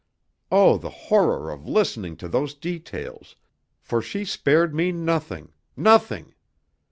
[0.51, 3.35] Oh, the horror of listening to those details,
[3.79, 6.33] for she spared me nothing nothing!